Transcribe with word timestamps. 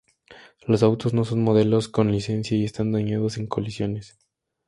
Los 0.65 0.81
autos 0.81 1.13
no 1.13 1.23
son 1.25 1.43
modelos 1.43 1.87
con 1.87 2.11
licencia 2.11 2.57
y 2.57 2.63
están 2.65 2.91
dañados 2.91 3.37
en 3.37 3.45
colisiones. 3.45 4.17